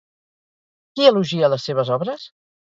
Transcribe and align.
Qui 0.95 1.05
elogia 1.09 1.51
les 1.55 1.69
seves 1.71 1.93
obres? 1.99 2.27